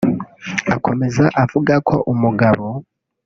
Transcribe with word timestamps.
Akomeza 0.75 1.23
avuga 1.43 1.73
ko 1.87 1.95
umugabo 2.11 2.65